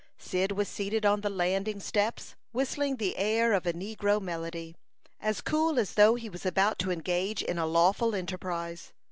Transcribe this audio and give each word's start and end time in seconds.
Cyd 0.17 0.53
was 0.53 0.67
seated 0.67 1.05
on 1.05 1.21
the 1.21 1.29
landing 1.29 1.79
steps, 1.79 2.33
whistling 2.53 2.95
the 2.95 3.15
air 3.17 3.53
of 3.53 3.67
a 3.67 3.73
negro 3.73 4.19
melody, 4.19 4.75
as 5.19 5.41
cool 5.41 5.77
as 5.77 5.93
though 5.93 6.15
he 6.15 6.27
was 6.27 6.43
about 6.43 6.79
to 6.79 6.89
engage 6.89 7.43
in 7.43 7.59
a 7.59 7.67
lawful 7.67 8.15
enterprise. 8.15 8.93